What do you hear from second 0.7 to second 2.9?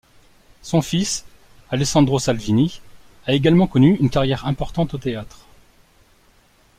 fils Alessandro Salvini